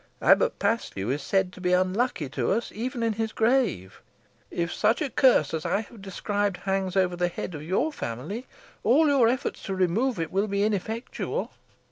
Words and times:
Abbot 0.23 0.57
Paslew 0.57 1.11
is 1.11 1.21
said 1.21 1.53
to 1.53 1.61
be 1.61 1.73
unlucky 1.73 2.27
to 2.29 2.49
us 2.53 2.71
even 2.73 3.03
in 3.03 3.13
his 3.13 3.31
grave. 3.31 4.01
If 4.49 4.73
such 4.73 4.99
a 4.99 5.11
curse, 5.11 5.53
as 5.53 5.63
I 5.63 5.81
have 5.81 6.01
described, 6.01 6.57
hangs 6.65 6.95
over 6.95 7.15
the 7.15 7.27
head 7.27 7.53
of 7.53 7.61
your 7.61 7.93
family, 7.93 8.47
all 8.83 9.05
your 9.07 9.27
efforts 9.27 9.61
to 9.65 9.75
remove 9.75 10.19
it 10.19 10.31
will 10.31 10.47
be 10.47 10.63
ineffectual." 10.63 11.51